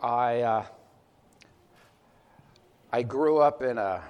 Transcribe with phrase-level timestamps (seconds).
[0.00, 0.64] I, uh,
[2.92, 4.00] I grew up in a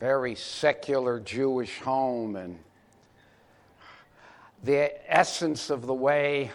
[0.00, 2.58] very secular Jewish home, and
[4.64, 6.50] the essence of the way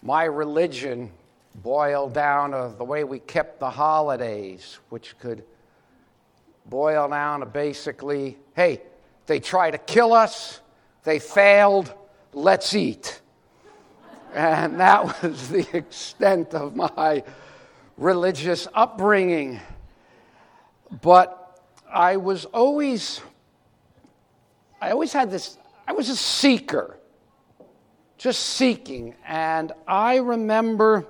[0.00, 1.10] my religion
[1.56, 5.44] boiled down to the way we kept the holidays, which could
[6.64, 8.80] boil down to basically hey,
[9.26, 10.60] they try to kill us,
[11.02, 11.92] they failed,
[12.32, 13.20] let's eat.
[14.32, 17.22] And that was the extent of my
[17.96, 19.60] religious upbringing.
[21.02, 21.60] But
[21.92, 23.20] I was always,
[24.80, 26.98] I always had this, I was a seeker,
[28.18, 29.14] just seeking.
[29.26, 31.06] And I remember,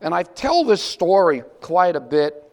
[0.00, 2.50] and I tell this story quite a bit.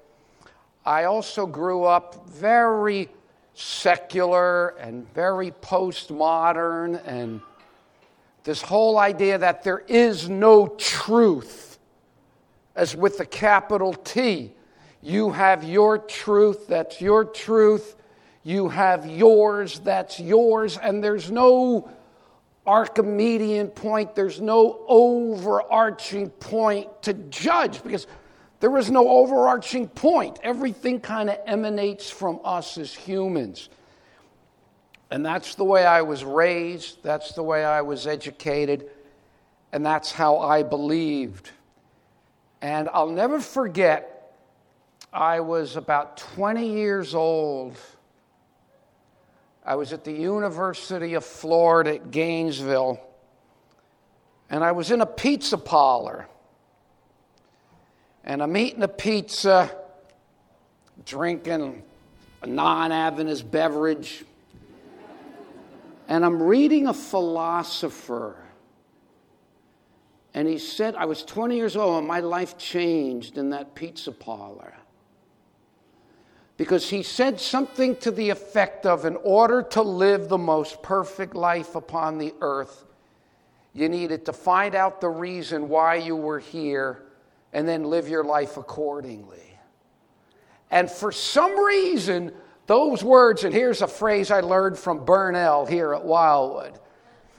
[0.85, 3.09] I also grew up very
[3.53, 7.41] secular and very postmodern and
[8.43, 11.66] this whole idea that there is no truth,
[12.77, 14.53] as with the capital T.
[15.01, 17.95] You have your truth, that's your truth.
[18.43, 20.77] You have yours, that's yours.
[20.77, 21.89] And there's no
[22.65, 28.07] Archimedean point, there's no overarching point to judge because
[28.59, 30.39] there is no overarching point.
[30.43, 33.69] Everything kind of emanates from us as humans.
[35.09, 38.89] And that's the way I was raised, that's the way I was educated,
[39.71, 41.51] and that's how I believed.
[42.61, 44.33] And I'll never forget,
[45.13, 47.77] I was about 20 years old.
[49.65, 52.99] I was at the University of Florida at Gainesville,
[54.49, 56.27] and I was in a pizza parlor.
[58.23, 59.71] And I'm eating a pizza,
[61.05, 61.83] drinking
[62.41, 64.25] a non Adventist beverage
[66.07, 68.35] and I'm reading a philosopher.
[70.37, 74.11] And he said, I was 20 years old and my life changed in that pizza
[74.11, 74.75] parlor.
[76.57, 81.33] Because he said something to the effect of in order to live the most perfect
[81.33, 82.85] life upon the earth,
[83.73, 87.01] you needed to find out the reason why you were here
[87.51, 89.57] and then live your life accordingly.
[90.69, 92.31] And for some reason,
[92.67, 96.79] those words, and here's a phrase I learned from Bernell here at Wildwood.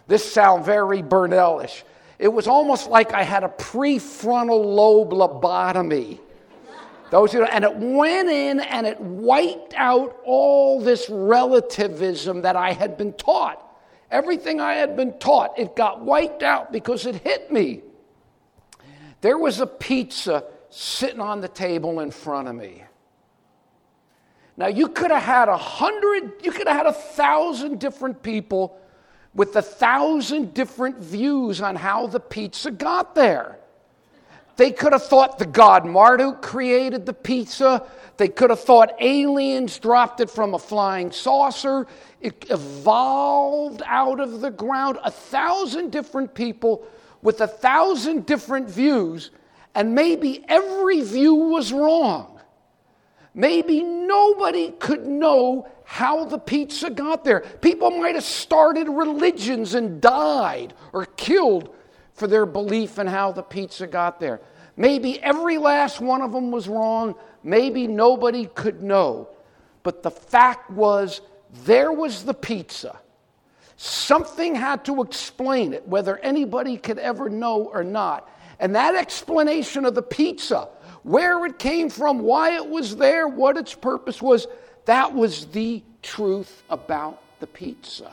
[0.09, 1.85] This sound very Bernellish.
[2.19, 6.19] It was almost like I had a prefrontal lobe lobotomy.
[7.11, 12.99] Those, and it went in and it wiped out all this relativism that I had
[12.99, 13.65] been taught.
[14.11, 17.83] Everything I had been taught, it got wiped out because it hit me.
[19.21, 22.85] There was a pizza sitting on the table in front of me.
[24.57, 28.79] Now, you could have had a hundred, you could have had a thousand different people
[29.35, 33.59] with a thousand different views on how the pizza got there.
[34.57, 37.87] They could have thought the god Marduk created the pizza.
[38.17, 41.87] They could have thought aliens dropped it from a flying saucer.
[42.21, 44.99] It evolved out of the ground.
[45.05, 46.85] A thousand different people
[47.23, 49.31] with a thousand different views,
[49.77, 52.41] and maybe every view was wrong.
[53.35, 57.41] Maybe nobody could know how the pizza got there.
[57.41, 61.75] People might have started religions and died or killed
[62.13, 64.43] for their belief in how the pizza got there.
[64.77, 67.15] Maybe every last one of them was wrong.
[67.43, 69.31] Maybe nobody could know.
[69.83, 71.23] But the fact was,
[71.65, 72.99] there was the pizza.
[73.79, 78.29] Something had to explain it, whether anybody could ever know or not.
[78.61, 80.69] And that explanation of the pizza
[81.03, 84.47] where it came from, why it was there, what its purpose was.
[84.89, 88.11] That was the truth about the pizza.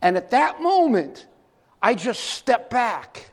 [0.00, 1.26] And at that moment,
[1.82, 3.28] I just stepped back.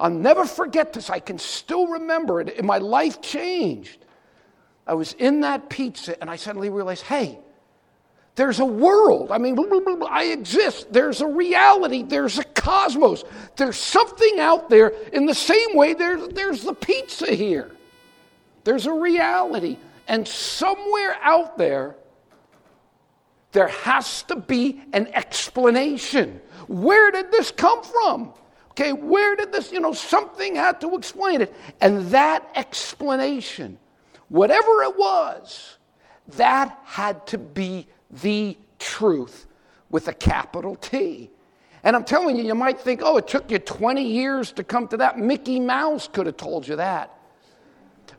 [0.00, 1.08] I'll never forget this.
[1.08, 2.64] I can still remember it.
[2.64, 4.04] My life changed.
[4.88, 7.38] I was in that pizza and I suddenly realized hey,
[8.34, 9.30] there's a world.
[9.30, 9.56] I mean,
[10.10, 10.92] I exist.
[10.92, 12.02] There's a reality.
[12.02, 13.22] There's a cosmos.
[13.54, 17.70] There's something out there in the same way there's, there's the pizza here.
[18.64, 19.76] There's a reality.
[20.08, 21.96] And somewhere out there,
[23.52, 26.40] there has to be an explanation.
[26.66, 28.32] Where did this come from?
[28.70, 31.54] Okay, where did this, you know, something had to explain it.
[31.80, 33.78] And that explanation,
[34.28, 35.76] whatever it was,
[36.36, 39.46] that had to be the truth
[39.90, 41.30] with a capital T.
[41.82, 44.88] And I'm telling you, you might think, oh, it took you 20 years to come
[44.88, 45.18] to that.
[45.18, 47.17] Mickey Mouse could have told you that.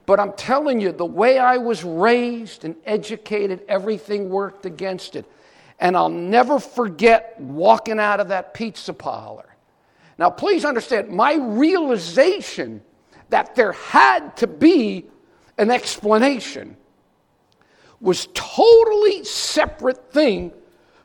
[0.10, 5.24] But I'm telling you, the way I was raised and educated, everything worked against it.
[5.80, 9.56] And I'll never forget walking out of that pizza parlor.
[10.18, 12.82] Now, please understand, my realization
[13.30, 15.06] that there had to be
[15.60, 16.76] an explanation
[18.02, 20.52] was totally separate thing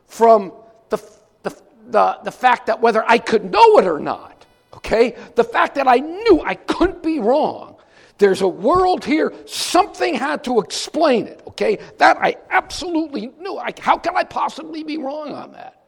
[0.06, 0.50] from
[0.88, 0.96] the,
[1.42, 1.54] the,
[1.88, 5.14] the, the fact that whether I could know it or not, okay?
[5.34, 7.73] The fact that I knew I couldn't be wrong.
[8.18, 11.78] There's a world here, something had to explain it, okay?
[11.98, 13.56] That I absolutely knew.
[13.58, 15.82] I, how can I possibly be wrong on that?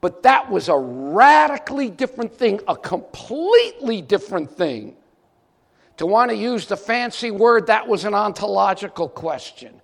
[0.00, 4.96] But that was a radically different thing, a completely different thing.
[5.98, 9.80] To want to use the fancy word, that was an ontological question.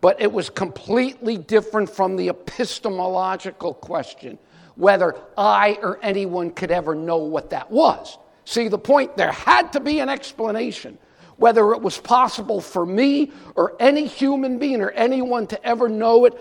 [0.00, 4.38] But it was completely different from the epistemological question
[4.76, 8.18] whether I or anyone could ever know what that was.
[8.50, 9.16] See the point?
[9.16, 10.98] There had to be an explanation.
[11.36, 16.24] Whether it was possible for me or any human being or anyone to ever know
[16.24, 16.34] it,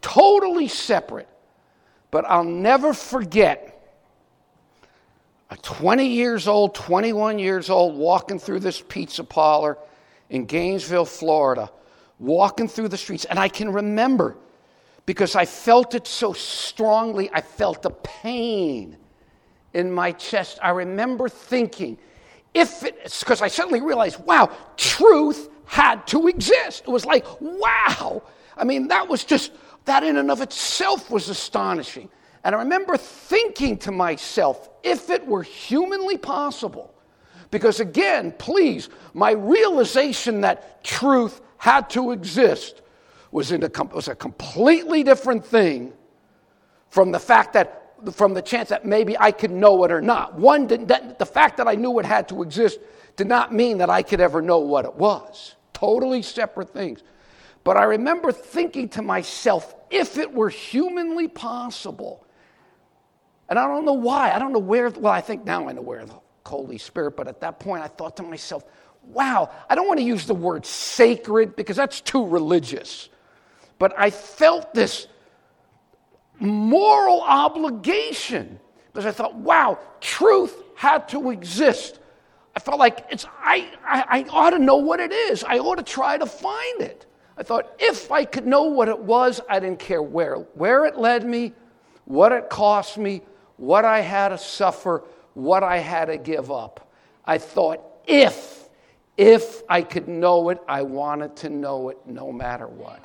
[0.00, 1.28] totally separate.
[2.12, 3.72] But I'll never forget
[5.50, 9.76] a 20 years old, 21 years old, walking through this pizza parlor
[10.30, 11.68] in Gainesville, Florida,
[12.20, 13.24] walking through the streets.
[13.24, 14.36] And I can remember
[15.04, 18.98] because I felt it so strongly, I felt the pain
[19.76, 20.58] in my chest.
[20.62, 21.98] I remember thinking,
[22.54, 26.84] if it's because I suddenly realized, wow, truth had to exist.
[26.86, 28.22] It was like, wow.
[28.56, 29.52] I mean, that was just,
[29.84, 32.08] that in and of itself was astonishing.
[32.42, 36.94] And I remember thinking to myself, if it were humanly possible,
[37.50, 42.80] because again, please, my realization that truth had to exist
[43.30, 45.92] was, in a, was a completely different thing
[46.88, 50.34] from the fact that from the chance that maybe I could know it or not.
[50.34, 52.78] One, that, the fact that I knew it had to exist
[53.16, 55.56] did not mean that I could ever know what it was.
[55.72, 57.02] Totally separate things.
[57.64, 62.26] But I remember thinking to myself, if it were humanly possible,
[63.48, 65.82] and I don't know why, I don't know where, well, I think now I know
[65.82, 66.14] where the
[66.44, 68.64] Holy Spirit, but at that point I thought to myself,
[69.02, 73.08] wow, I don't want to use the word sacred because that's too religious.
[73.78, 75.06] But I felt this
[76.38, 78.60] moral obligation
[78.92, 81.98] because I thought, wow, truth had to exist.
[82.54, 85.44] I felt like it's, I, I, I ought to know what it is.
[85.44, 87.04] I ought to try to find it.
[87.36, 90.96] I thought if I could know what it was, I didn't care where, where it
[90.96, 91.52] led me,
[92.06, 93.20] what it cost me,
[93.58, 95.04] what I had to suffer,
[95.34, 96.90] what I had to give up.
[97.26, 98.68] I thought if,
[99.18, 103.04] if I could know it, I wanted to know it no matter what.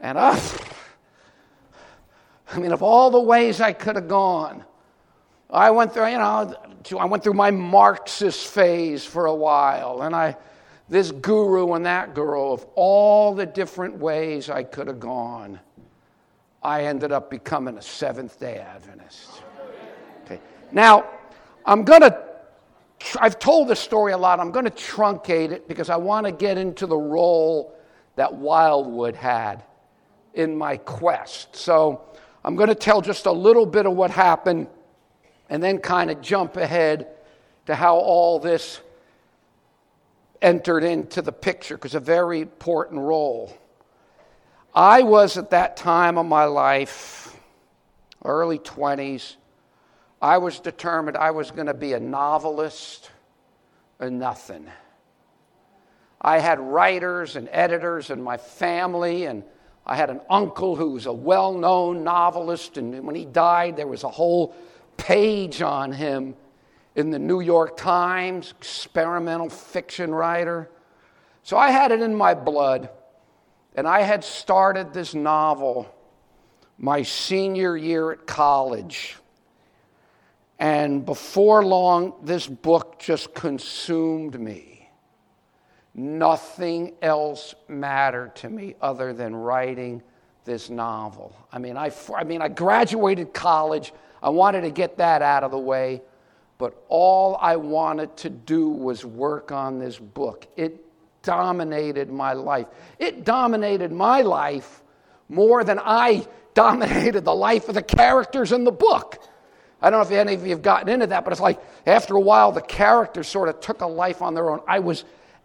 [0.00, 0.40] And uh,
[2.54, 4.64] I mean, of all the ways I could have gone,
[5.50, 6.54] I went through, you know,
[6.98, 10.36] I went through my Marxist phase for a while, and I,
[10.88, 15.58] this guru and that guru, of all the different ways I could have gone,
[16.62, 19.42] I ended up becoming a Seventh day Adventist.
[20.24, 20.40] Okay.
[20.72, 21.06] Now,
[21.66, 22.22] I'm going to,
[23.18, 24.40] I've told this story a lot.
[24.40, 27.76] I'm going to truncate it because I want to get into the role
[28.16, 29.64] that Wildwood had
[30.34, 31.54] in my quest.
[31.54, 32.02] So
[32.44, 34.66] I'm going to tell just a little bit of what happened
[35.48, 37.08] and then kind of jump ahead
[37.66, 38.80] to how all this
[40.42, 43.56] entered into the picture because a very important role.
[44.74, 47.34] I was at that time of my life,
[48.24, 49.36] early 20s,
[50.20, 53.10] I was determined I was going to be a novelist
[54.00, 54.66] or nothing.
[56.20, 59.44] I had writers and editors and my family, and
[59.86, 63.86] I had an uncle who was a well known novelist, and when he died, there
[63.86, 64.54] was a whole
[64.96, 66.36] page on him
[66.94, 70.70] in the New York Times, experimental fiction writer.
[71.42, 72.88] So I had it in my blood,
[73.74, 75.90] and I had started this novel
[76.78, 79.16] my senior year at college.
[80.58, 84.73] And before long, this book just consumed me.
[85.94, 90.02] Nothing else mattered to me other than writing
[90.44, 91.34] this novel.
[91.52, 93.92] I mean, I, I mean, I graduated college.
[94.22, 96.02] I wanted to get that out of the way.
[96.58, 100.46] But all I wanted to do was work on this book.
[100.56, 100.84] It
[101.22, 102.66] dominated my life.
[102.98, 104.82] It dominated my life
[105.28, 109.22] more than I dominated the life of the characters in the book.
[109.82, 112.14] I don't know if any of you have gotten into that, but it's like after
[112.16, 114.60] a while, the characters sort of took a life on their own.
[114.66, 115.04] I was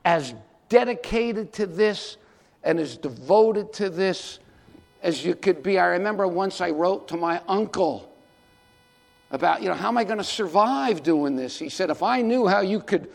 [0.09, 0.33] as
[0.69, 2.17] dedicated to this
[2.63, 4.39] and as devoted to this
[5.03, 5.77] as you could be.
[5.77, 8.11] I remember once I wrote to my uncle
[9.29, 11.59] about, you know, how am I going to survive doing this?
[11.59, 13.11] He said, if I knew how you could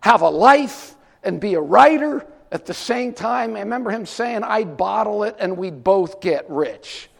[0.00, 4.42] have a life and be a writer at the same time, I remember him saying,
[4.42, 7.10] I'd bottle it and we'd both get rich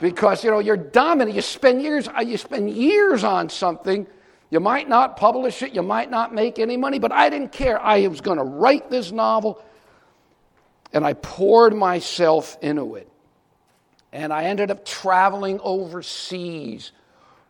[0.00, 1.36] because you know you're dominant.
[1.36, 4.06] You spend years you spend years on something
[4.50, 7.80] You might not publish it, you might not make any money, but I didn't care.
[7.80, 9.62] I was going to write this novel,
[10.92, 13.08] and I poured myself into it.
[14.10, 16.92] And I ended up traveling overseas,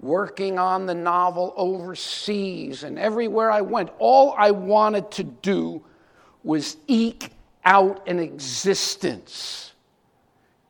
[0.00, 5.84] working on the novel overseas, and everywhere I went, all I wanted to do
[6.42, 7.30] was eke
[7.64, 9.72] out an existence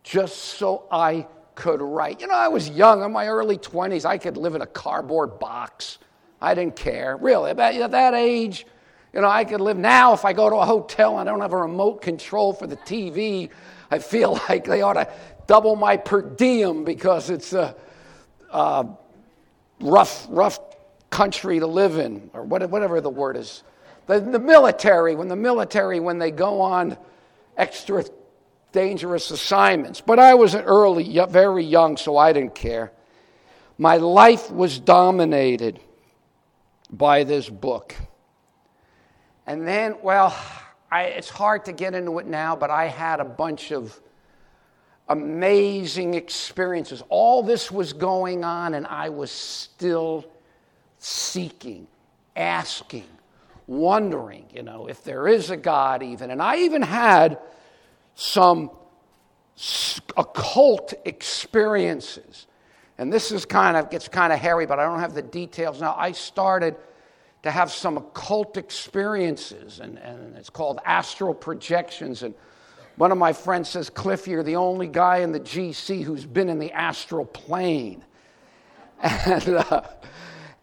[0.02, 2.20] just so I could write.
[2.20, 5.38] You know, I was young, in my early 20s, I could live in a cardboard
[5.38, 5.98] box.
[6.40, 7.50] I didn't care, really.
[7.50, 8.66] At that age,
[9.12, 11.40] you know, I could live now if I go to a hotel and I don't
[11.40, 13.50] have a remote control for the TV.
[13.90, 15.10] I feel like they ought to
[15.46, 17.74] double my per diem because it's a,
[18.50, 18.86] a
[19.80, 20.60] rough, rough
[21.10, 23.62] country to live in, or whatever the word is.
[24.06, 26.96] The, the military, when the military, when they go on
[27.56, 28.04] extra
[28.72, 30.00] dangerous assignments.
[30.00, 32.92] But I was early, very young, so I didn't care.
[33.78, 35.80] My life was dominated
[36.90, 37.94] by this book.
[39.46, 40.36] And then, well,
[40.90, 43.98] I, it's hard to get into it now, but I had a bunch of
[45.08, 47.02] amazing experiences.
[47.08, 50.26] All this was going on, and I was still
[50.98, 51.86] seeking,
[52.36, 53.06] asking,
[53.66, 56.30] wondering, you know, if there is a God, even.
[56.30, 57.38] And I even had
[58.14, 58.70] some
[60.16, 62.47] occult experiences.
[62.98, 65.80] And this is kind of gets kind of hairy, but I don't have the details
[65.80, 65.94] now.
[65.96, 66.74] I started
[67.44, 72.24] to have some occult experiences, and, and it's called astral projections.
[72.24, 72.34] And
[72.96, 76.48] one of my friends says, Cliff, you're the only guy in the GC who's been
[76.48, 78.04] in the astral plane.
[79.00, 79.82] And, uh,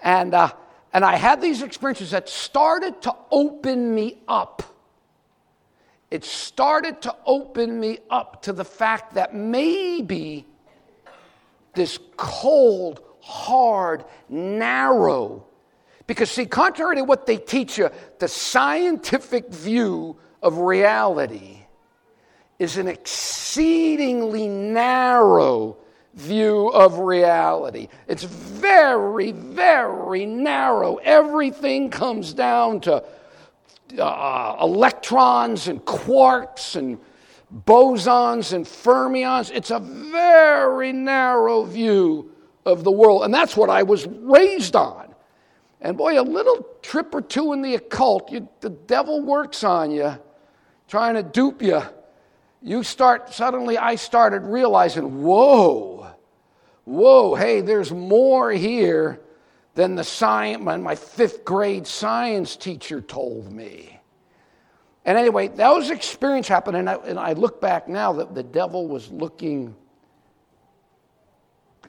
[0.02, 0.52] and, uh,
[0.92, 4.62] and I had these experiences that started to open me up.
[6.12, 10.46] It started to open me up to the fact that maybe
[11.76, 15.46] this cold, hard, narrow,
[16.08, 17.90] because, see, contrary to what they teach you,
[18.20, 21.66] the scientific view of reality
[22.60, 25.78] is an exceedingly narrow
[26.14, 27.90] view of reality.
[28.08, 30.96] It's very, very narrow.
[30.98, 33.04] Everything comes down to
[34.00, 37.00] uh, electrons and quarks and
[37.56, 39.52] bosons and fermions.
[39.54, 42.32] It's a very narrow view
[42.66, 43.24] of the world.
[43.24, 45.14] And that's what I was raised on.
[45.82, 49.92] And boy, a little trip or two in the occult, you, the devil works on
[49.92, 50.18] you,
[50.88, 51.82] trying to dupe you.
[52.62, 56.08] You start, suddenly I started realizing, whoa,
[56.86, 59.22] whoa, hey, there's more here
[59.76, 63.95] than the science, my fifth grade science teacher told me.
[65.06, 68.88] And anyway, those experiences happened, and I, and I look back now that the devil
[68.88, 69.76] was looking,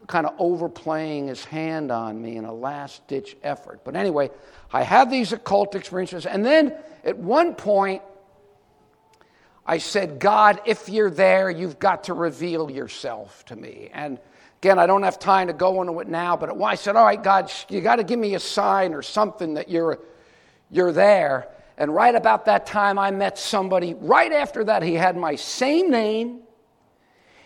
[0.06, 3.80] kind of overplaying his hand on me in a last ditch effort.
[3.84, 4.30] But anyway,
[4.70, 8.02] I had these occult experiences, and then at one point,
[9.64, 13.90] I said, God, if you're there, you've got to reveal yourself to me.
[13.92, 14.20] And
[14.60, 17.20] again, I don't have time to go into it now, but I said, All right,
[17.20, 19.98] God, you got to give me a sign or something that you're,
[20.70, 21.48] you're there.
[21.78, 23.94] And right about that time, I met somebody.
[23.94, 26.40] Right after that, he had my same name.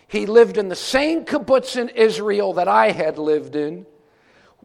[0.07, 3.85] He lived in the same kibbutz in Israel that I had lived in,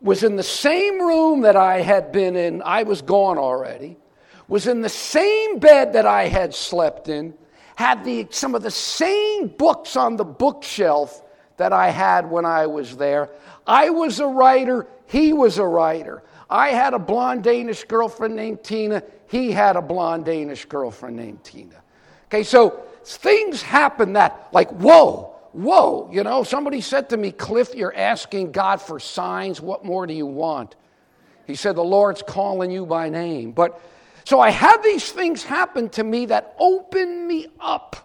[0.00, 2.62] was in the same room that I had been in.
[2.62, 3.96] I was gone already.
[4.48, 7.34] Was in the same bed that I had slept in
[7.76, 11.22] had the, some of the same books on the bookshelf
[11.58, 13.30] that I had when I was there.
[13.66, 16.22] I was a writer, he was a writer.
[16.48, 21.42] I had a blonde Danish girlfriend named Tina, he had a blonde Danish girlfriend named
[21.42, 21.82] Tina.
[22.26, 27.74] Okay, so things happen that, like, whoa, whoa, you know, somebody said to me, Cliff,
[27.74, 29.60] you're asking God for signs.
[29.60, 30.76] What more do you want?
[31.46, 33.52] He said, The Lord's calling you by name.
[33.52, 33.80] But
[34.24, 38.02] so I had these things happen to me that opened me up.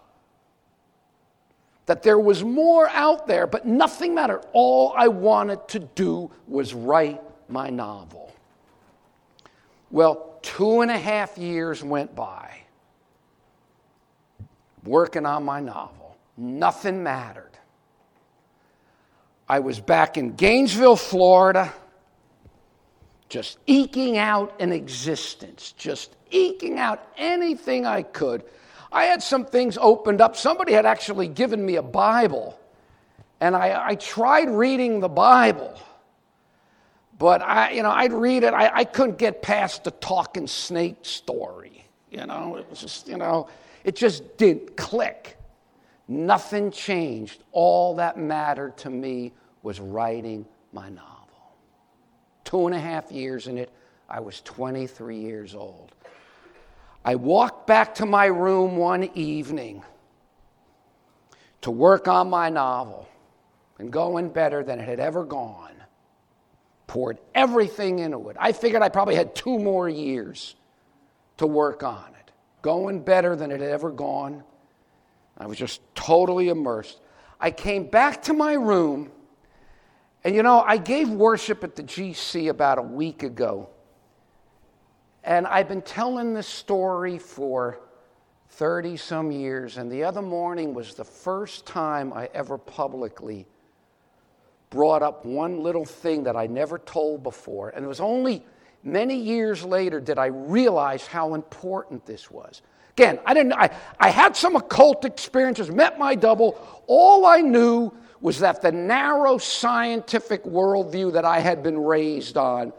[1.86, 4.44] That there was more out there, but nothing mattered.
[4.52, 8.31] All I wanted to do was write my novel.
[9.92, 12.62] Well, two and a half years went by
[14.82, 16.16] working on my novel.
[16.36, 17.50] Nothing mattered.
[19.48, 21.72] I was back in Gainesville, Florida
[23.32, 28.44] just eking out an existence, just eking out anything I could.
[28.92, 30.36] I had some things opened up.
[30.36, 32.60] Somebody had actually given me a Bible,
[33.40, 35.80] and I, I tried reading the Bible.
[37.22, 38.52] But I, you know, I'd read it.
[38.52, 41.86] I, I couldn't get past the talking snake story.
[42.10, 43.46] You know, it was just, you know,
[43.84, 45.38] it just didn't click.
[46.08, 47.44] Nothing changed.
[47.52, 49.30] All that mattered to me
[49.62, 51.54] was writing my novel
[52.42, 53.70] two and a half years in it.
[54.10, 55.92] I was 23 years old.
[57.04, 59.84] I walked back to my room one evening
[61.60, 63.08] to work on my novel
[63.78, 65.68] and going better than it had ever gone.
[66.86, 68.36] Poured everything into it.
[68.38, 70.56] I figured I probably had two more years
[71.38, 72.32] to work on it.
[72.60, 74.44] Going better than it had ever gone.
[75.38, 77.00] I was just totally immersed.
[77.40, 79.10] I came back to my room,
[80.22, 83.68] and you know, I gave worship at the GC about a week ago.
[85.24, 87.80] And I've been telling this story for
[88.50, 93.46] 30 some years, and the other morning was the first time I ever publicly
[94.72, 97.68] brought up one little thing that I never told before.
[97.68, 98.44] And it was only
[98.82, 102.62] many years later did I realize how important this was.
[102.96, 106.58] Again, I didn't I, I had some occult experiences, met my double.
[106.86, 112.72] All I knew was that the narrow scientific worldview that I had been raised on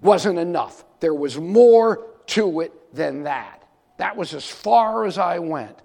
[0.00, 0.84] wasn't enough.
[1.00, 3.66] There was more to it than that.
[3.96, 5.76] That was as far as I went.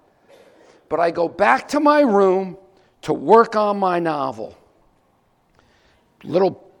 [0.88, 2.56] But I go back to my room
[3.02, 4.56] to work on my novel.
[6.24, 6.72] Little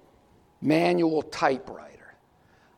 [0.60, 2.14] manual typewriter.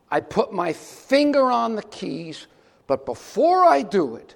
[0.09, 2.47] I put my finger on the keys,
[2.85, 4.35] but before I do it,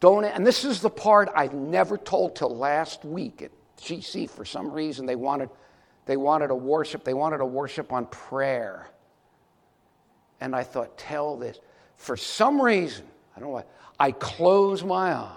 [0.00, 4.44] don't, and this is the part I never told till last week at GC for
[4.44, 5.48] some reason they wanted
[6.06, 8.88] they wanted a worship, they wanted a worship on prayer.
[10.40, 11.58] And I thought, tell this.
[11.96, 13.04] For some reason,
[13.36, 13.64] I don't know why,
[13.98, 15.32] I closed my eyes.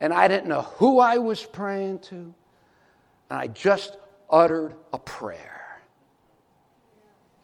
[0.00, 2.32] And I didn't know who I was praying to.
[3.30, 3.96] And I just
[4.30, 5.80] uttered a prayer.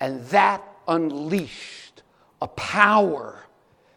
[0.00, 2.02] And that unleashed
[2.40, 3.38] a power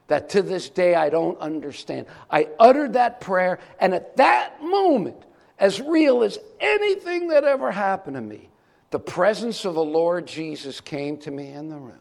[0.07, 2.05] that to this day I don't understand.
[2.29, 5.25] I uttered that prayer, and at that moment,
[5.57, 8.49] as real as anything that ever happened to me,
[8.91, 11.99] the presence of the Lord Jesus came to me in the room.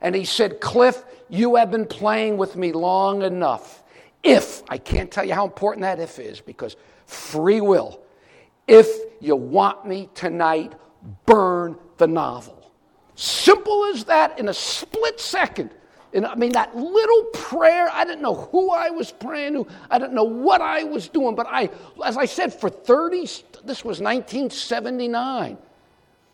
[0.00, 3.82] And he said, Cliff, you have been playing with me long enough.
[4.22, 6.76] If, I can't tell you how important that if is because
[7.06, 7.99] free will.
[8.70, 8.88] If
[9.20, 10.74] you want me tonight,
[11.26, 12.70] burn the novel.
[13.16, 15.70] Simple as that in a split second.
[16.12, 19.66] And I mean, that little prayer, I didn't know who I was praying to.
[19.90, 21.34] I didn't know what I was doing.
[21.34, 21.68] But I,
[22.04, 23.22] as I said, for 30,
[23.64, 25.58] this was 1979.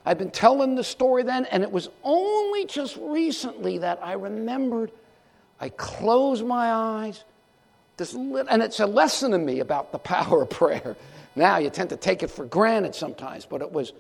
[0.05, 4.92] I've been telling the story then, and it was only just recently that I remembered.
[5.59, 7.25] I closed my eyes.
[7.96, 10.96] This little, and it's a lesson to me about the power of prayer.
[11.37, 13.92] Now you tend to take it for granted sometimes, but it was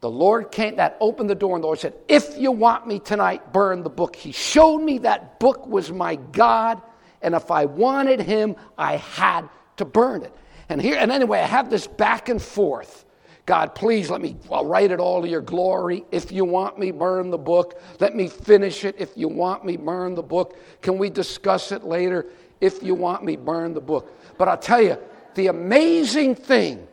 [0.00, 3.00] the Lord came, that opened the door, and the Lord said, If you want me
[3.00, 4.14] tonight, burn the book.
[4.14, 6.80] He showed me that book was my God,
[7.20, 10.32] and if I wanted Him, I had to burn it.
[10.68, 13.06] And here, and anyway, I have this back and forth.
[13.44, 16.04] God, please let me, I'll write it all to your glory.
[16.12, 17.80] If you want me, burn the book.
[17.98, 18.94] Let me finish it.
[18.98, 20.58] If you want me, burn the book.
[20.82, 22.26] Can we discuss it later?
[22.60, 24.14] If you want me, burn the book.
[24.36, 24.98] But I'll tell you,
[25.34, 26.86] the amazing thing,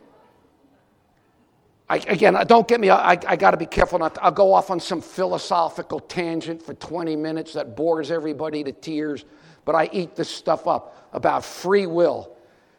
[1.88, 4.52] I, again, don't get me, I, I got to be careful not to, I'll go
[4.52, 9.24] off on some philosophical tangent for 20 minutes that bores everybody to tears,
[9.64, 12.36] but I eat this stuff up about free will.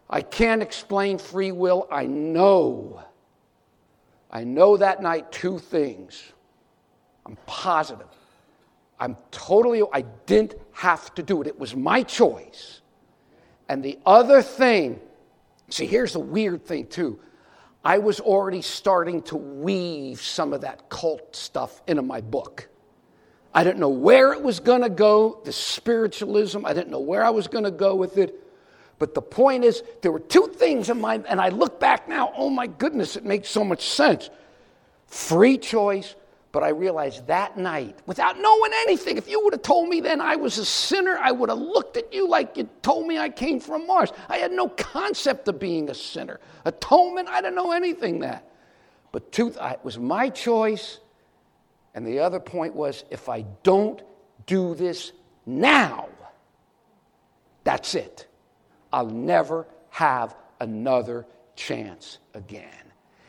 [0.09, 1.87] I can't explain free will.
[1.91, 3.03] I know
[4.29, 6.33] I know that night two things.
[7.25, 8.07] I'm positive.
[8.99, 11.47] I'm totally, I didn't have to do it.
[11.47, 12.81] It was my choice.
[13.69, 14.99] And the other thing,
[15.69, 17.19] see, here's the weird thing too.
[17.83, 22.67] I was already starting to weave some of that cult stuff into my book.
[23.53, 27.23] I didn't know where it was going to go, the spiritualism, I didn't know where
[27.23, 28.43] I was going to go with it.
[28.99, 32.33] But the point is, there were two things in my, and I look back now,
[32.35, 34.29] oh my goodness, it makes so much sense.
[35.07, 36.15] Free choice,
[36.57, 40.19] but I realized that night, without knowing anything, if you would have told me then
[40.19, 43.29] I was a sinner, I would have looked at you like you told me I
[43.29, 44.11] came from Mars.
[44.27, 46.39] I had no concept of being a sinner.
[46.65, 48.49] Atonement, I didn't know anything that.
[49.11, 50.97] But two, it was my choice.
[51.93, 54.01] And the other point was if I don't
[54.47, 55.11] do this
[55.45, 56.09] now,
[57.65, 58.25] that's it.
[58.91, 62.86] I'll never have another chance again.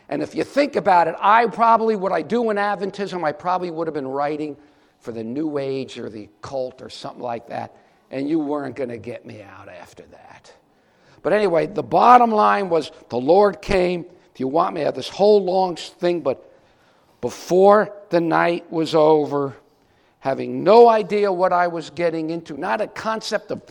[0.09, 3.71] And if you think about it, I probably, what I do in Adventism, I probably
[3.71, 4.57] would have been writing
[5.01, 7.77] for the New Age or the cult or something like that,
[8.11, 10.53] and you weren't going to get me out after that.
[11.23, 14.07] But anyway, the bottom line was the Lord came.
[14.33, 16.53] If you want me, I have this whole long thing, but
[17.21, 19.57] before the night was over,
[20.21, 23.63] having no idea what I was getting into, not a concept of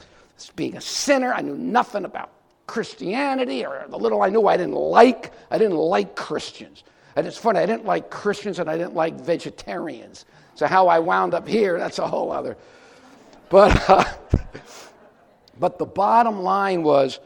[0.55, 1.33] being a sinner.
[1.33, 2.31] I knew nothing about
[2.67, 5.33] Christianity, or the little I knew I didn't like.
[5.49, 6.83] I didn't like Christians.
[7.15, 10.25] And it's funny, I didn't like Christians and I didn't like vegetarians.
[10.53, 12.57] So how I wound up here, that's a whole other.
[13.49, 14.03] But, uh,
[15.59, 17.19] but the bottom line was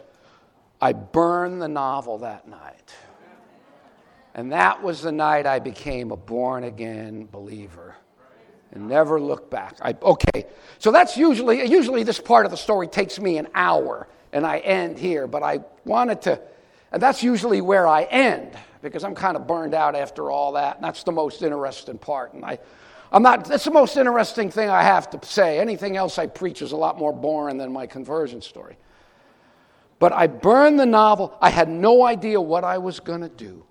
[0.79, 2.95] I burned the novel that night.
[4.33, 7.95] And that was the night I became a born again believer
[8.71, 9.75] and never looked back.
[9.81, 10.45] I, okay,
[10.79, 14.59] so that's usually, usually this part of the story takes me an hour and I
[14.59, 16.39] end here, but I wanted to,
[16.91, 20.77] and that's usually where I end because I'm kind of burned out after all that.
[20.77, 22.33] And that's the most interesting part.
[22.33, 22.59] And I,
[23.11, 25.59] I'm not, that's the most interesting thing I have to say.
[25.59, 28.77] Anything else I preach is a lot more boring than my conversion story.
[29.99, 31.37] But I burned the novel.
[31.41, 33.63] I had no idea what I was going to do.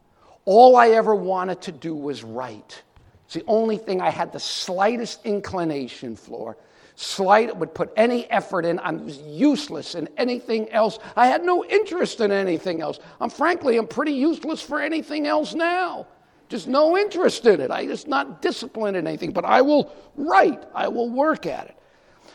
[0.44, 2.82] All I ever wanted to do was write.
[3.24, 6.56] It's the only thing I had the slightest inclination for.
[7.02, 8.78] Slight would put any effort in.
[8.78, 10.98] I was useless in anything else.
[11.16, 12.98] I had no interest in anything else.
[13.22, 16.06] I'm frankly, I'm pretty useless for anything else now.
[16.50, 17.70] Just no interest in it.
[17.70, 19.32] I just not disciplined in anything.
[19.32, 20.62] But I will write.
[20.74, 21.76] I will work at it.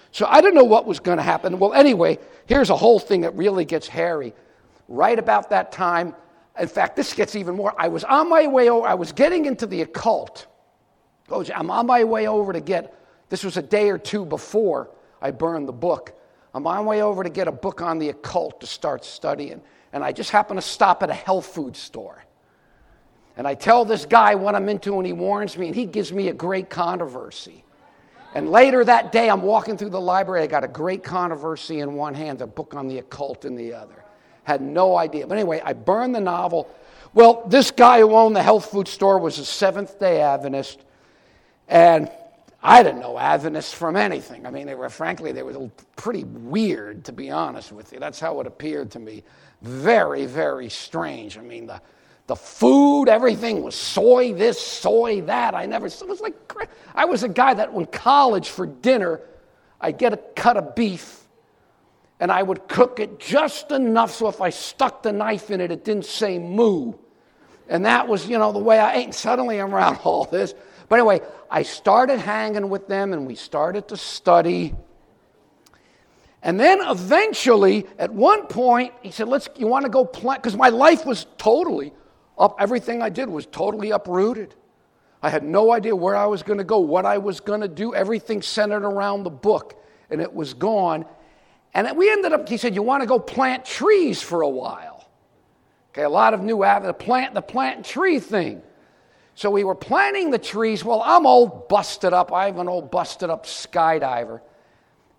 [0.10, 1.60] So I don't know what was going to happen.
[1.60, 4.34] Well, anyway, here's a whole thing that really gets hairy.
[4.88, 6.15] Right about that time,
[6.60, 7.75] in fact, this gets even more.
[7.78, 10.47] I was on my way over, I was getting into the occult.
[11.30, 12.95] I'm on my way over to get,
[13.29, 14.89] this was a day or two before
[15.21, 16.13] I burned the book.
[16.53, 19.61] I'm on my way over to get a book on the occult to start studying.
[19.91, 22.23] And I just happen to stop at a health food store.
[23.38, 26.13] And I tell this guy what I'm into, and he warns me, and he gives
[26.13, 27.65] me a great controversy.
[28.33, 30.43] And later that day, I'm walking through the library.
[30.43, 33.73] I got a great controversy in one hand, a book on the occult in the
[33.73, 34.03] other.
[34.43, 35.27] Had no idea.
[35.27, 36.69] But anyway, I burned the novel.
[37.13, 40.79] Well, this guy who owned the health food store was a Seventh day Adventist.
[41.67, 42.11] And
[42.67, 44.47] I didn't know Adventists from anything.
[44.47, 47.99] I mean, they were, frankly, they were pretty weird, to be honest with you.
[47.99, 49.23] That's how it appeared to me.
[49.62, 51.38] Very, very strange.
[51.38, 51.80] I mean, the,
[52.25, 55.54] the food, everything was soy this, soy that.
[55.54, 56.34] I never, it was like,
[56.95, 59.21] I was a guy that in college for dinner,
[59.80, 61.21] I'd get a cut of beef
[62.19, 65.69] and I would cook it just enough so if I stuck the knife in it,
[65.69, 66.93] it didn't say moo.
[67.69, 69.06] And that was, you know, the way I ate.
[69.06, 70.56] And suddenly I'm around all this.
[70.88, 74.76] But anyway, I started hanging with them and we started to study.
[76.43, 80.43] And then eventually, at one point, he said, Let's, you want to go plant?
[80.43, 81.91] Because my life was totally
[82.38, 84.54] up, everything I did was totally uprooted.
[85.24, 87.67] I had no idea where I was going to go, what I was going to
[87.67, 87.95] do.
[87.95, 91.06] Everything centered around the book, and it was gone.
[91.74, 95.10] And we ended up, he said, You want to go plant trees for a while?
[95.91, 98.62] Okay, a lot of new the plant, the plant tree thing.
[99.36, 100.84] So we were planting the trees.
[100.84, 102.32] Well, I'm old busted up.
[102.32, 104.39] I have an old busted up skydiver.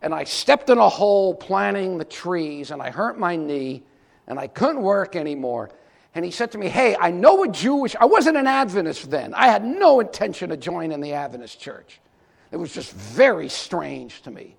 [0.00, 3.82] And I stepped in a hole planting the trees, and I hurt my knee,
[4.26, 5.70] and I couldn't work anymore.
[6.14, 9.34] And he said to me, Hey, I know a Jewish, I wasn't an Adventist then.
[9.34, 12.00] I had no intention of joining the Adventist church.
[12.50, 14.56] It was just very strange to me.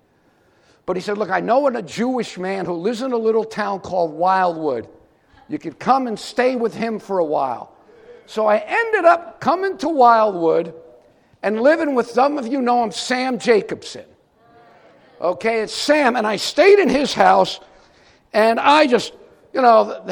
[0.86, 3.80] But he said, Look, I know a Jewish man who lives in a little town
[3.80, 4.88] called Wildwood.
[5.48, 7.74] You could come and stay with him for a while.
[8.28, 10.74] So I ended up coming to Wildwood
[11.42, 14.04] and living with some of you know him, Sam Jacobson.
[15.18, 16.14] Okay, it's Sam.
[16.14, 17.58] And I stayed in his house
[18.34, 19.14] and I just,
[19.54, 20.04] you know,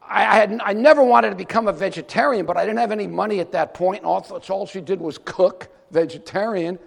[0.00, 3.40] I, had, I never wanted to become a vegetarian, but I didn't have any money
[3.40, 4.04] at that point.
[4.04, 6.78] All, all she did was cook vegetarian.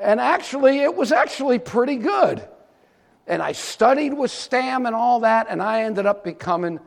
[0.00, 2.48] And actually, it was actually pretty good.
[3.26, 6.78] And I studied with Sam and all that, and I ended up becoming,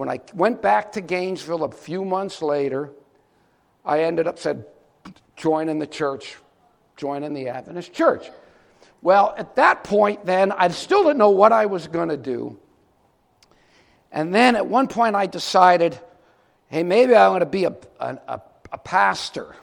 [0.00, 2.90] when I went back to Gainesville a few months later,
[3.84, 4.64] I ended up said,
[5.36, 6.38] joining the church,
[6.96, 8.30] joining the Adventist church.
[9.02, 12.58] Well, at that point, then, I still didn't know what I was going to do.
[14.10, 16.00] And then at one point I decided,
[16.68, 18.40] hey, maybe I want to be a, a,
[18.72, 19.54] a pastor.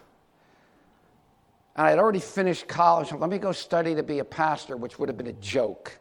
[1.75, 3.11] And I had already finished college.
[3.11, 5.97] Let me go study to be a pastor, which would have been a joke.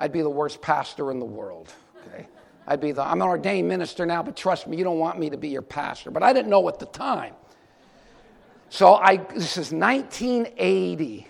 [0.00, 1.70] I'd be the worst pastor in the world.
[2.06, 2.26] Okay?
[2.66, 5.30] I'd be the, I'm an ordained minister now, but trust me, you don't want me
[5.30, 6.10] to be your pastor.
[6.10, 7.34] But I didn't know at the time.
[8.68, 11.28] So I, this is 1980.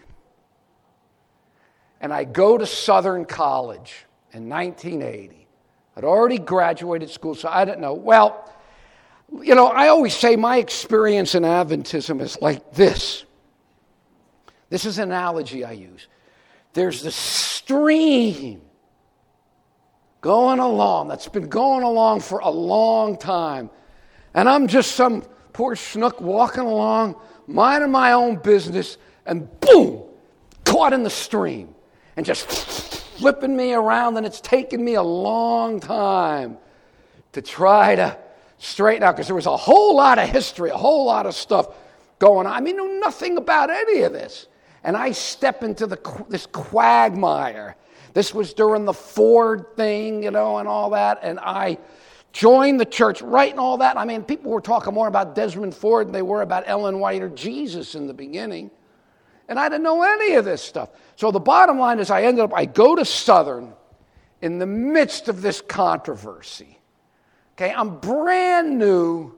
[2.00, 5.46] And I go to Southern College in 1980.
[5.96, 7.94] I'd already graduated school, so I didn't know.
[7.94, 8.52] Well,
[9.42, 13.24] you know, I always say my experience in Adventism is like this.
[14.68, 16.06] This is an analogy I use.
[16.72, 18.62] There's the stream
[20.26, 23.70] going along that's been going along for a long time.
[24.34, 27.14] And I'm just some poor schnook walking along,
[27.46, 30.02] minding my own business, and boom,
[30.64, 31.76] caught in the stream
[32.16, 36.58] and just flipping me around, and it's taken me a long time
[37.30, 38.18] to try to
[38.58, 41.68] straighten out because there was a whole lot of history, a whole lot of stuff
[42.18, 42.52] going on.
[42.52, 44.48] I mean, knew nothing about any of this.
[44.82, 47.76] And I step into the, this quagmire.
[48.16, 51.18] This was during the Ford thing, you know, and all that.
[51.20, 51.76] And I
[52.32, 53.98] joined the church right and all that.
[53.98, 57.20] I mean, people were talking more about Desmond Ford than they were about Ellen White
[57.20, 58.70] or Jesus in the beginning.
[59.50, 60.88] And I didn't know any of this stuff.
[61.16, 63.74] So the bottom line is I ended up, I go to Southern
[64.40, 66.78] in the midst of this controversy.
[67.52, 69.34] Okay, I'm brand new.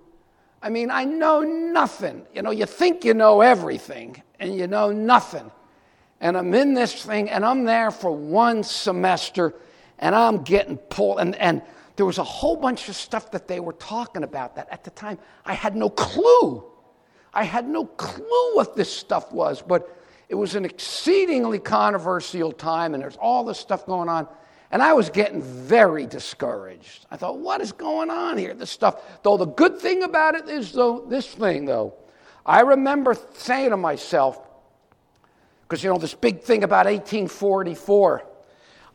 [0.63, 2.25] I mean, I know nothing.
[2.33, 5.51] You know, you think you know everything, and you know nothing.
[6.21, 9.55] And I'm in this thing, and I'm there for one semester,
[9.99, 11.21] and I'm getting pulled.
[11.21, 11.63] And, and
[11.97, 14.91] there was a whole bunch of stuff that they were talking about that at the
[14.91, 16.65] time I had no clue.
[17.33, 19.97] I had no clue what this stuff was, but
[20.29, 24.27] it was an exceedingly controversial time, and there's all this stuff going on.
[24.71, 27.07] And I was getting very discouraged.
[27.11, 28.53] I thought, what is going on here?
[28.53, 29.23] This stuff.
[29.23, 31.95] Though the good thing about it is, though, this thing, though,
[32.45, 34.48] I remember saying to myself,
[35.69, 38.25] because, you know, this big thing about 1844,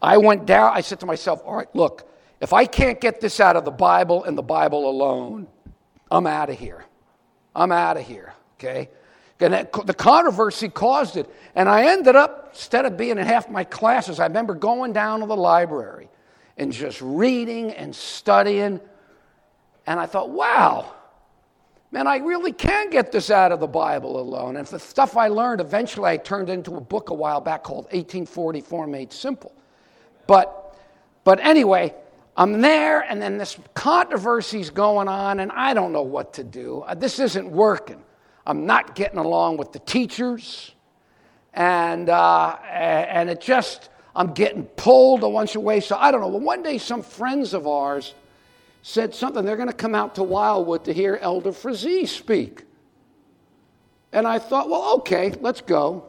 [0.02, 2.10] I went down, I said to myself, all right, look,
[2.42, 5.48] if I can't get this out of the Bible and the Bible alone,
[6.10, 6.84] I'm out of here.
[7.56, 8.90] I'm out of here, okay?
[9.40, 9.54] And
[9.86, 11.30] the controversy caused it.
[11.54, 15.20] And I ended up, instead of being in half my classes, I remember going down
[15.20, 16.10] to the library
[16.58, 18.80] and just reading and studying.
[19.86, 20.94] And I thought, wow,
[21.93, 24.58] man, I really can get this out of the Bible alone.
[24.58, 27.86] And the stuff I learned, eventually I turned into a book a while back called
[27.86, 29.53] 1844 Made Simple.
[30.25, 30.75] But,
[31.23, 31.93] but anyway,
[32.36, 36.82] I'm there, and then this controversy's going on, and I don't know what to do.
[36.82, 38.03] Uh, this isn't working.
[38.47, 40.73] I'm not getting along with the teachers.
[41.53, 45.86] And, uh, and it just, I'm getting pulled a bunch of ways.
[45.86, 46.27] So I don't know.
[46.27, 48.15] Well, one day, some friends of ours
[48.84, 49.43] said something.
[49.43, 52.65] They're going to come out to Wildwood to hear Elder Frazee speak.
[54.12, 56.06] And I thought, well, okay, let's go.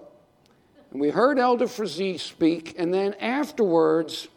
[0.90, 2.74] And we heard Elder Frazee speak.
[2.78, 4.28] And then afterwards,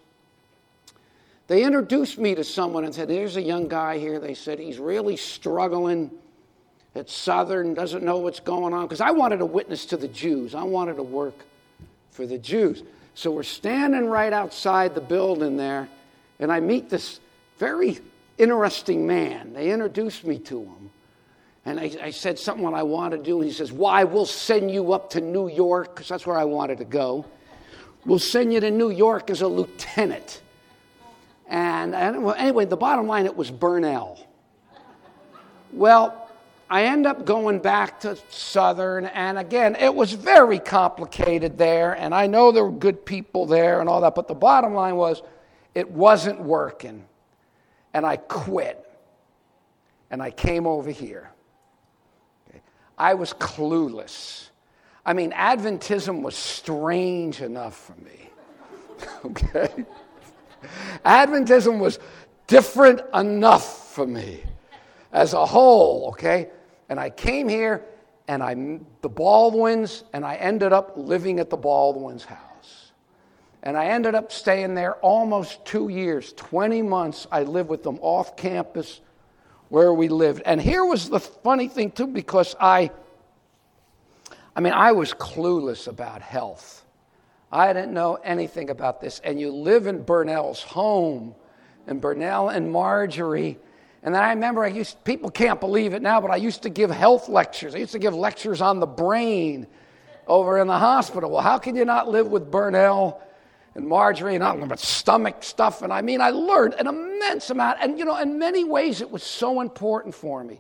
[1.47, 4.19] they introduced me to someone and said, There's a young guy here.
[4.19, 6.11] They said, He's really struggling
[6.95, 8.85] at Southern, doesn't know what's going on.
[8.85, 11.45] Because I wanted to witness to the Jews, I wanted to work
[12.11, 12.83] for the Jews.
[13.13, 15.89] So we're standing right outside the building there,
[16.39, 17.19] and I meet this
[17.57, 17.99] very
[18.37, 19.53] interesting man.
[19.53, 20.91] They introduced me to him.
[21.65, 23.37] And I, I said something what I want to do.
[23.37, 26.45] And he says, Why, we'll send you up to New York, because that's where I
[26.45, 27.25] wanted to go.
[28.05, 30.41] We'll send you to New York as a lieutenant.
[31.47, 34.23] And, and well, anyway, the bottom line, it was Bernell.
[35.73, 36.29] Well,
[36.69, 42.13] I end up going back to Southern, and again, it was very complicated there, and
[42.13, 45.21] I know there were good people there and all that, but the bottom line was
[45.73, 47.05] it wasn't working.
[47.93, 48.83] And I quit,
[50.11, 51.31] and I came over here.
[52.49, 52.61] Okay.
[52.97, 54.49] I was clueless.
[55.05, 58.29] I mean, Adventism was strange enough for me.
[59.25, 59.85] okay?
[61.05, 61.99] Adventism was
[62.47, 64.43] different enough for me
[65.11, 66.49] as a whole, okay?
[66.89, 67.83] And I came here
[68.27, 72.46] and I the Baldwins and I ended up living at the Baldwins house.
[73.63, 77.99] And I ended up staying there almost 2 years, 20 months I lived with them
[78.01, 79.01] off campus
[79.69, 80.43] where we lived.
[80.45, 82.91] And here was the funny thing too because I
[84.55, 86.85] I mean I was clueless about health.
[87.51, 91.35] I didn't know anything about this and you live in Bernell's home
[91.87, 93.57] and Bernell and Marjorie
[94.03, 96.69] and then I remember I used, people can't believe it now, but I used to
[96.69, 97.75] give health lectures.
[97.75, 99.67] I used to give lectures on the brain
[100.27, 101.31] over in the hospital.
[101.31, 103.19] Well, how can you not live with Bernell
[103.77, 105.81] and Marjorie and all about stomach stuff?
[105.83, 107.77] And I mean, I learned an immense amount.
[107.79, 110.59] And, you know, in many ways, it was so important for me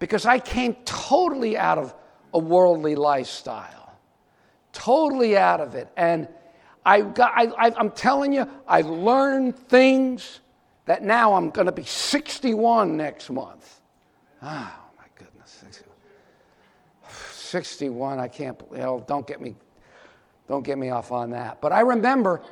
[0.00, 1.94] because I came totally out of
[2.34, 3.94] a worldly lifestyle,
[4.72, 5.88] totally out of it.
[5.96, 6.26] And
[6.84, 10.40] I got, I, am telling you, I learned things
[10.86, 13.80] that now I'm going to be 61 next month.
[14.42, 15.62] Oh, my goodness.
[17.32, 19.54] 61, I can't, know, don't get me,
[20.50, 21.60] don't get me off on that.
[21.60, 22.42] But I remember,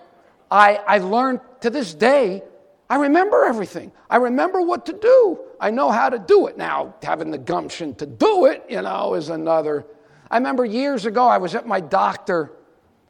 [0.50, 2.42] I, I learned to this day,
[2.88, 3.92] I remember everything.
[4.08, 5.40] I remember what to do.
[5.60, 6.56] I know how to do it.
[6.56, 9.84] Now, having the gumption to do it, you know, is another.
[10.30, 12.52] I remember years ago, I was at my doctor.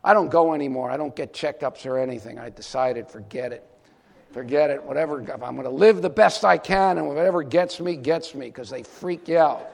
[0.02, 0.90] I don't go anymore.
[0.90, 2.38] I don't get checkups or anything.
[2.38, 3.64] I decided, forget it
[4.30, 4.82] forget it.
[4.82, 8.46] Whatever, I'm going to live the best I can, and whatever gets me, gets me,
[8.46, 9.70] because they freak you out,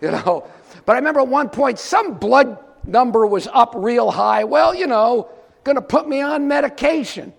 [0.00, 0.46] you know.
[0.84, 4.44] But I remember at one point, some blood number was up real high.
[4.44, 5.28] Well, you know,
[5.64, 7.32] going to put me on medication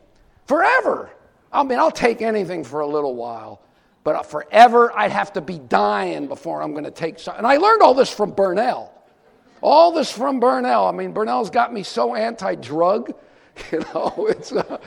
[0.45, 1.09] forever.
[1.51, 3.61] I mean, I'll take anything for a little while.
[4.03, 7.35] but forever I'd have to be dying before I'm going to take some.
[7.37, 8.89] And I learned all this from Bernell.
[9.61, 10.87] All this from Bernell.
[10.87, 13.13] I mean, Bernell's got me so anti drug.
[13.71, 14.77] You know, it's, uh,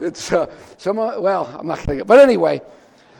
[0.00, 0.46] it's uh,
[0.78, 2.62] some, uh, well, I'm not going to get, but anyway,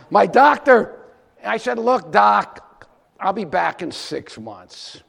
[0.08, 0.98] my doctor,
[1.44, 2.88] I said, look, doc,
[3.20, 5.02] I'll be back in six months.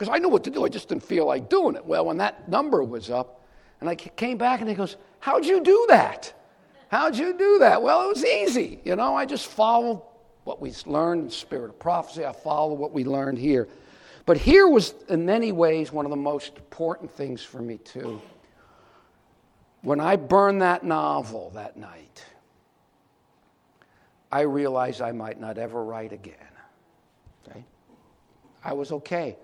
[0.00, 0.64] Because I knew what to do.
[0.64, 1.84] I just didn't feel like doing it.
[1.84, 3.44] Well, when that number was up,
[3.82, 6.32] and I came back and he goes, How'd you do that?
[6.88, 7.82] How'd you do that?
[7.82, 8.80] Well, it was easy.
[8.82, 10.00] You know, I just followed
[10.44, 12.24] what we learned in the Spirit of Prophecy.
[12.24, 13.68] I followed what we learned here.
[14.24, 18.22] But here was, in many ways, one of the most important things for me, too.
[19.82, 22.24] When I burned that novel that night,
[24.32, 26.36] I realized I might not ever write again.
[27.46, 27.66] Okay?
[28.64, 29.36] I was okay.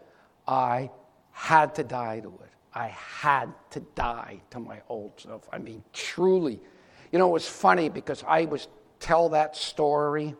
[0.46, 0.90] I
[1.32, 2.50] had to die to it.
[2.72, 5.48] I had to die to my old self.
[5.52, 6.60] I mean, truly.
[7.12, 8.68] You know, it was funny because I was
[9.00, 10.34] tell that story,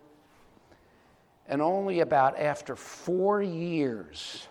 [1.48, 4.48] and only about after four years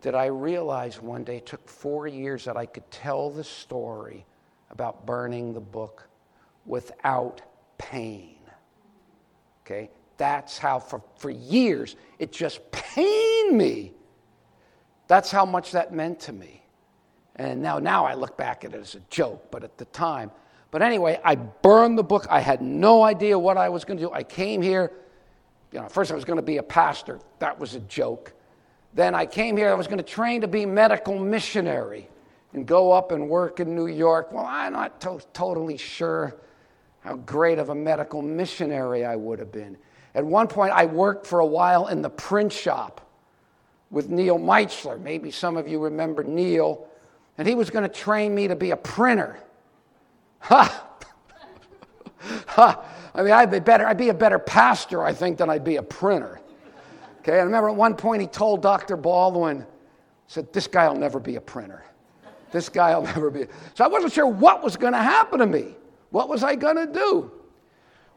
[0.00, 4.24] did I realize one day, it took four years that I could tell the story
[4.70, 6.08] about burning the book
[6.64, 7.42] without
[7.76, 8.38] pain.
[9.62, 9.90] Okay?
[10.20, 13.94] That's how, for, for years, it just pained me
[15.10, 16.62] that's how much that meant to me.
[17.34, 20.30] And now, now I look back at it as a joke, but at the time.
[20.70, 22.28] But anyway, I burned the book.
[22.30, 24.12] I had no idea what I was going to do.
[24.12, 24.92] I came here,
[25.72, 27.18] you know, first I was going to be a pastor.
[27.40, 28.32] That was a joke.
[28.94, 32.08] Then I came here, I was going to train to be medical missionary
[32.52, 34.30] and go up and work in New York.
[34.30, 36.36] Well, I'm not to- totally sure
[37.00, 39.76] how great of a medical missionary I would have been.
[40.14, 43.00] At one point, I worked for a while in the print shop
[43.90, 45.00] with Neil Meitzler.
[45.00, 46.86] Maybe some of you remember Neil.
[47.38, 49.38] And he was going to train me to be a printer.
[50.40, 50.86] Ha!
[52.46, 52.84] ha!
[53.14, 53.86] I mean, I'd be better.
[53.86, 56.40] I'd be a better pastor, I think, than I'd be a printer.
[57.20, 57.34] Okay.
[57.34, 58.96] I remember at one point he told Dr.
[58.96, 59.66] Baldwin,
[60.26, 61.84] said, "This guy will never be a printer.
[62.52, 65.46] This guy will never be." So I wasn't sure what was going to happen to
[65.46, 65.74] me.
[66.10, 67.30] What was I going to do?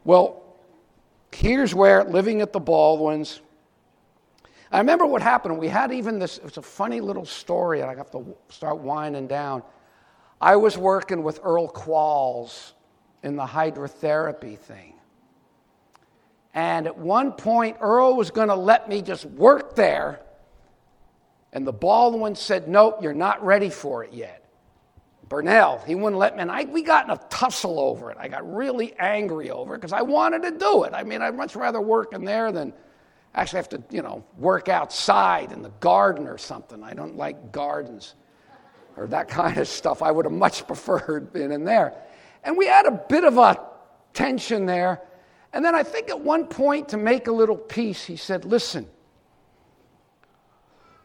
[0.04, 0.43] Well,
[1.34, 3.40] here's where living at the Baldwins,
[4.70, 5.58] I remember what happened.
[5.58, 9.26] We had even this, it's a funny little story, and I have to start winding
[9.26, 9.62] down.
[10.40, 12.72] I was working with Earl Qualls
[13.22, 14.94] in the hydrotherapy thing.
[16.54, 20.20] And at one point, Earl was going to let me just work there.
[21.52, 24.43] And the Baldwin said, Nope, you're not ready for it yet.
[25.28, 26.42] Bernell, he wouldn't let me.
[26.42, 28.18] And I, we got in a tussle over it.
[28.20, 30.92] I got really angry over it because I wanted to do it.
[30.92, 32.72] I mean, I'd much rather work in there than
[33.34, 36.82] actually have to, you know, work outside in the garden or something.
[36.82, 38.14] I don't like gardens
[38.96, 40.02] or that kind of stuff.
[40.02, 41.94] I would have much preferred being in there.
[42.44, 43.58] And we had a bit of a
[44.12, 45.00] tension there.
[45.52, 48.86] And then I think at one point, to make a little peace, he said, Listen,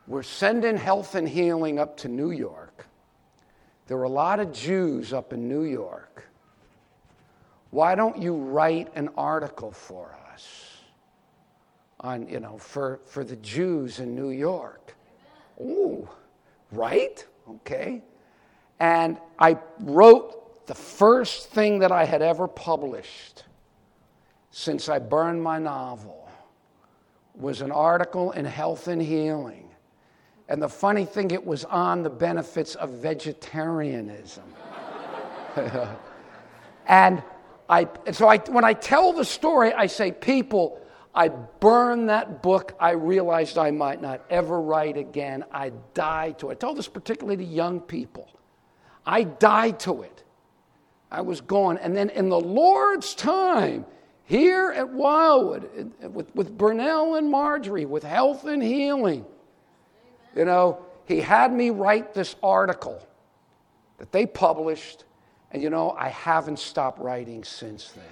[0.07, 2.68] we're sending health and healing up to New York.
[3.89, 6.29] There were a lot of Jews up in New York.
[7.71, 10.19] Why don't you write an article for us?
[12.01, 14.95] on, you know, for, for the Jews in New York.
[15.59, 16.07] Ooh,
[16.71, 17.25] right?
[17.49, 18.01] Okay.
[18.79, 23.43] And I wrote the first thing that I had ever published
[24.51, 26.29] since I burned my novel
[27.35, 29.68] was an article in Health and Healing.
[30.49, 34.43] And the funny thing, it was on the benefits of vegetarianism.
[36.87, 37.23] and
[37.69, 40.81] I, and so I, when I tell the story, I say, people,
[41.13, 42.75] I burned that book.
[42.79, 45.45] I realized I might not ever write again.
[45.51, 46.53] I died to it.
[46.53, 48.27] I told this particularly to young people.
[49.05, 50.23] I died to it.
[51.11, 51.77] I was gone.
[51.77, 53.85] And then in the Lord's time,
[54.25, 59.25] here at Wildwood, with, with Bernell and Marjorie, with health and healing,
[60.35, 63.05] you know, he had me write this article
[63.97, 65.05] that they published.
[65.51, 68.03] And you know, I haven't stopped writing since then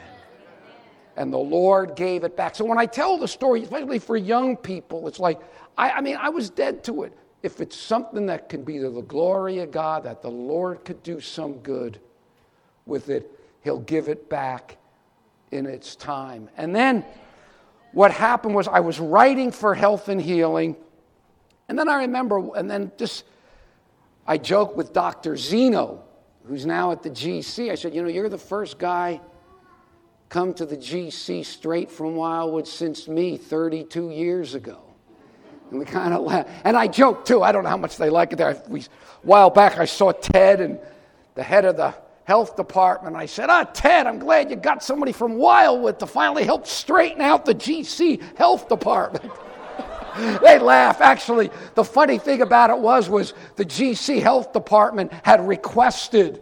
[1.17, 2.55] and the Lord gave it back.
[2.55, 5.41] So when I tell the story, especially for young people, it's like,
[5.77, 7.13] I, I, mean, I was dead to it.
[7.41, 11.01] If it's something that can be to the glory of God, that the Lord could
[11.03, 11.99] do some good
[12.85, 13.31] with it,
[13.63, 14.77] He'll give it back
[15.51, 16.49] in its time.
[16.55, 17.03] And then
[17.93, 20.75] what happened was I was writing for health and healing,
[21.69, 23.25] and then I remember, and then just,
[24.25, 25.35] I joked with Dr.
[25.35, 26.03] Zeno,
[26.45, 27.71] who's now at the GC.
[27.71, 29.19] I said, You know, you're the first guy
[30.29, 34.81] come to the GC straight from Wildwood since me 32 years ago.
[35.69, 36.47] And we kind of laugh.
[36.63, 37.43] And I joke too.
[37.43, 38.61] I don't know how much they like it there.
[38.67, 38.85] We, a
[39.23, 40.79] while back, I saw Ted and
[41.35, 41.93] the head of the
[42.23, 43.15] health department.
[43.15, 47.21] I said, Ah, Ted, I'm glad you got somebody from Wildwood to finally help straighten
[47.21, 49.31] out the GC health department.
[50.41, 51.01] they laugh.
[51.01, 56.41] Actually, the funny thing about it was, was the GC health department had requested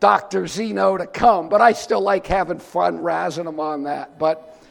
[0.00, 0.46] Dr.
[0.46, 4.18] Zeno to come, but I still like having fun razzing them on that.
[4.18, 4.62] But,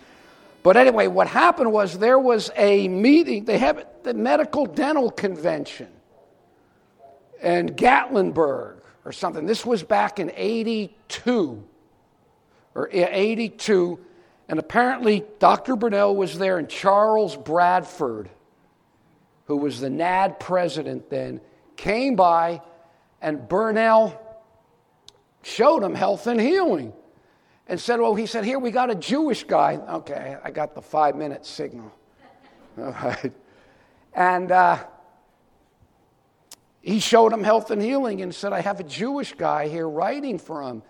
[0.62, 5.88] but anyway, what happened was there was a meeting, they have the medical dental convention
[7.42, 9.46] in Gatlinburg or something.
[9.46, 11.64] This was back in 82
[12.76, 14.00] or 82.
[14.48, 15.76] And apparently, Dr.
[15.76, 18.30] Bernell was there, and Charles Bradford,
[19.46, 21.42] who was the NAD president then,
[21.76, 22.62] came by,
[23.22, 24.20] and Bernell
[25.44, 26.94] showed him health and healing
[27.68, 29.76] and said, Well, he said, Here, we got a Jewish guy.
[29.76, 31.92] Okay, I got the five minute signal.
[32.78, 33.32] All right.
[34.14, 34.84] And uh,
[36.82, 40.38] he showed him health and healing and said, I have a Jewish guy here writing
[40.38, 40.84] for him.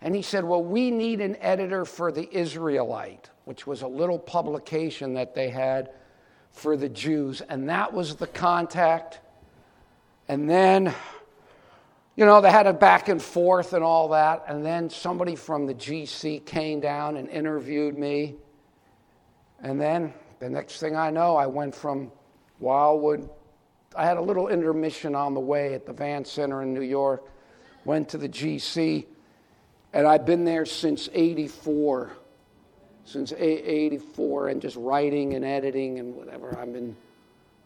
[0.00, 4.18] And he said, Well, we need an editor for the Israelite, which was a little
[4.18, 5.90] publication that they had
[6.52, 7.40] for the Jews.
[7.40, 9.20] And that was the contact.
[10.28, 10.92] And then,
[12.16, 14.44] you know, they had a back and forth and all that.
[14.48, 18.36] And then somebody from the GC came down and interviewed me.
[19.62, 22.10] And then the next thing I know, I went from
[22.58, 23.28] Wildwood
[23.96, 27.24] I had a little intermission on the way at the Van Center in New York,
[27.86, 29.06] went to the GC,
[29.96, 32.12] and I've been there since 84.
[33.06, 36.54] Since 84, and just writing and editing and whatever.
[36.58, 36.94] I've been,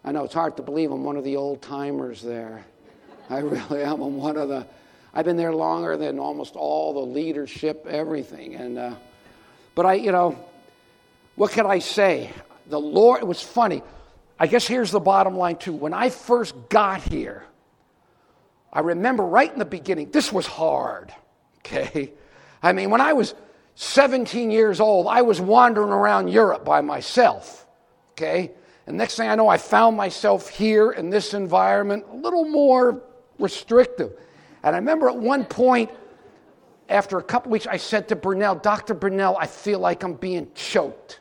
[0.04, 2.64] I know it's hard to believe I'm one of the old timers there.
[3.28, 4.00] I really am.
[4.00, 4.64] I'm one of the,
[5.12, 8.54] I've been there longer than almost all the leadership, everything.
[8.54, 8.94] And, uh,
[9.74, 10.38] but I, you know,
[11.34, 12.30] what can I say?
[12.68, 13.82] The Lord, it was funny.
[14.38, 15.72] I guess here's the bottom line, too.
[15.72, 17.42] When I first got here,
[18.72, 21.12] I remember right in the beginning, this was hard,
[21.60, 22.12] okay?
[22.62, 23.34] I mean, when I was
[23.76, 27.66] 17 years old, I was wandering around Europe by myself,
[28.12, 28.52] okay?
[28.86, 33.02] And next thing I know, I found myself here in this environment, a little more
[33.38, 34.12] restrictive.
[34.62, 35.90] And I remember at one point,
[36.88, 38.94] after a couple weeks, I said to Bernell, Dr.
[38.94, 41.20] Bernell, I feel like I'm being choked.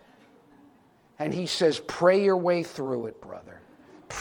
[1.19, 3.61] And he says, Pray your way through it, brother.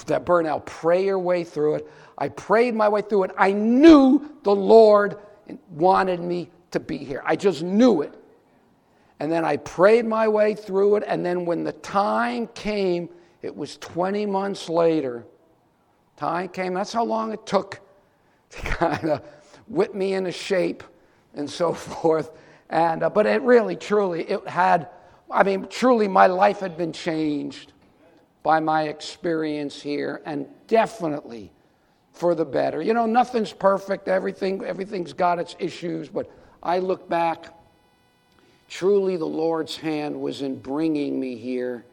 [0.07, 1.91] That burnout, pray your way through it.
[2.19, 3.31] I prayed my way through it.
[3.39, 5.17] I knew the Lord
[5.71, 7.23] wanted me to be here.
[7.25, 8.15] I just knew it.
[9.21, 11.05] And then I prayed my way through it.
[11.07, 13.09] And then when the time came,
[13.43, 15.25] it was 20 months later.
[16.17, 17.81] Time came, that's how long it took
[18.51, 19.23] to kind of
[19.67, 20.83] whip me into shape
[21.35, 22.31] and so forth.
[22.71, 24.89] And, uh, but it really, truly, it had
[25.31, 27.73] I mean, truly, my life had been changed
[28.43, 31.53] by my experience here, and definitely
[32.13, 32.83] for the better.
[32.83, 36.31] You know, nothing's perfect, everything, everything's got its issues, but
[36.63, 37.55] I look back,
[38.69, 41.85] truly the Lord's hand was in bringing me here.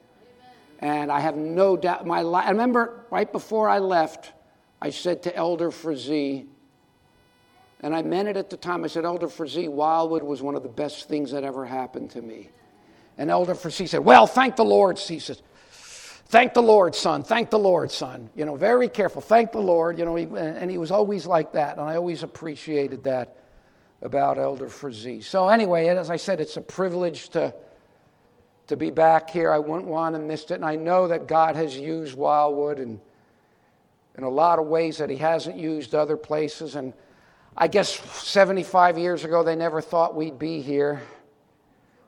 [0.80, 4.34] And I have no doubt, my life, I remember right before I left,
[4.82, 6.48] I said to Elder Frazee,
[7.82, 10.64] and I meant it at the time, I said, Elder Frazee, Wildwood was one of
[10.64, 12.50] the best things that ever happened to me.
[13.18, 14.98] And Elder Frazee said, Well, thank the Lord.
[14.98, 15.42] He says,
[16.28, 17.24] Thank the Lord, son.
[17.24, 18.30] Thank the Lord, son.
[18.36, 19.22] You know, very careful.
[19.22, 20.00] Thank the Lord.
[20.00, 21.78] You know, he, and he was always like that.
[21.78, 23.38] And I always appreciated that
[24.02, 25.22] about Elder Frazee.
[25.22, 27.54] So, anyway, as I said, it's a privilege to,
[28.68, 29.52] to be back here.
[29.52, 30.52] I wouldn't want to miss it.
[30.52, 33.00] And I know that God has used Wildwood in,
[34.18, 36.76] in a lot of ways that He hasn't used other places.
[36.76, 36.94] And
[37.56, 41.04] I guess 75 years ago, they never thought we'd be here.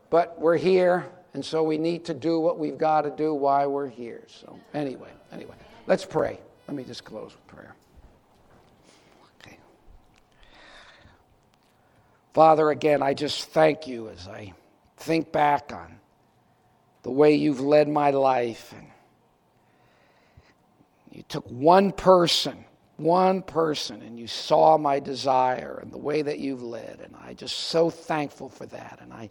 [0.09, 1.05] But we're here,
[1.37, 4.23] and so we need to do what we've got to do while we're here.
[4.25, 5.53] So, anyway, anyway,
[5.85, 6.39] let's pray.
[6.67, 7.75] Let me just close with prayer.
[9.39, 9.59] Okay.
[12.33, 14.51] Father, again, I just thank you as I
[14.97, 15.99] think back on
[17.03, 18.73] the way you've led my life.
[18.75, 18.87] And
[21.11, 22.65] you took one person,
[22.95, 26.99] one person, and you saw my desire and the way that you've led.
[27.03, 28.97] And I just so thankful for that.
[29.03, 29.29] And I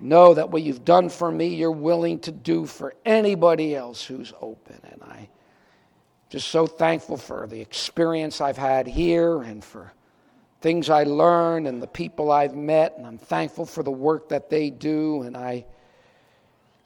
[0.00, 4.32] know that what you've done for me, you're willing to do for anybody else who's
[4.40, 4.78] open.
[4.90, 5.28] And I
[6.30, 9.92] just so thankful for the experience I've had here and for
[10.60, 12.96] things I learned and the people I've met.
[12.96, 15.22] And I'm thankful for the work that they do.
[15.22, 15.64] And I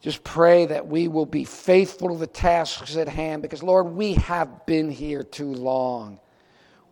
[0.01, 4.13] just pray that we will be faithful to the tasks at hand because, Lord, we
[4.15, 6.19] have been here too long.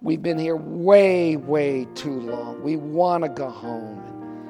[0.02, 2.64] We've been here way, way too long.
[2.64, 4.41] We want to go home.